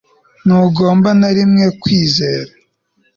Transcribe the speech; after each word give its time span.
ntugomba 0.45 1.09
na 1.19 1.29
rimwe 1.37 1.65
kwizera 1.81 2.51